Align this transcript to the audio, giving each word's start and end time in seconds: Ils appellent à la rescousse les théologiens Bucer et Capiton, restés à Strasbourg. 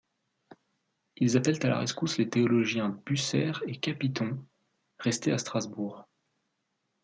Ils 1.17 1.37
appellent 1.37 1.63
à 1.63 1.69
la 1.69 1.77
rescousse 1.77 2.17
les 2.17 2.27
théologiens 2.27 2.99
Bucer 3.05 3.51
et 3.67 3.75
Capiton, 3.77 4.43
restés 4.97 5.31
à 5.31 5.37
Strasbourg. 5.37 6.07